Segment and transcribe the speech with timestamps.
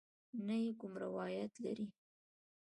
[0.45, 1.87] نه یې کوم روایت لرې.